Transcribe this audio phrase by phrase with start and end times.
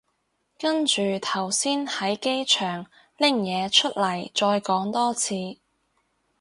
[0.57, 5.57] 跟住頭先喺機場拎嘢出嚟再講多次